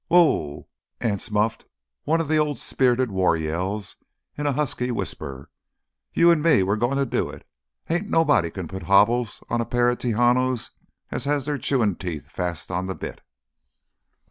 [0.09, 0.63] "Whoee!"
[0.99, 1.65] Anse muffled
[2.05, 3.97] one of the old spirited war yells
[4.35, 5.51] into a husky whisper.
[6.11, 7.47] "You an' me, we're goin' to do it!
[7.87, 10.71] Ain't nobody can put hobbles on a pair of Tejanos
[11.11, 13.21] as has their chewin' teeth fast on th' bit!"